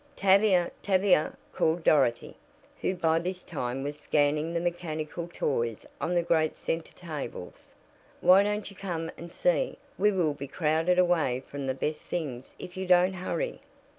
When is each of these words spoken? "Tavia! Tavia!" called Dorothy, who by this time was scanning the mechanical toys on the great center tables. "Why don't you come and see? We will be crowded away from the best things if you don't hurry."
"Tavia! 0.15 0.71
Tavia!" 0.81 1.37
called 1.53 1.83
Dorothy, 1.83 2.35
who 2.81 2.95
by 2.95 3.19
this 3.19 3.43
time 3.43 3.83
was 3.83 3.99
scanning 3.99 4.51
the 4.51 4.59
mechanical 4.59 5.27
toys 5.31 5.85
on 6.01 6.15
the 6.15 6.23
great 6.23 6.57
center 6.57 6.91
tables. 6.95 7.75
"Why 8.19 8.41
don't 8.41 8.71
you 8.71 8.75
come 8.75 9.11
and 9.15 9.31
see? 9.31 9.77
We 9.99 10.11
will 10.11 10.33
be 10.33 10.47
crowded 10.47 10.97
away 10.97 11.43
from 11.45 11.67
the 11.67 11.75
best 11.75 12.07
things 12.07 12.55
if 12.57 12.75
you 12.75 12.87
don't 12.87 13.13
hurry." 13.13 13.61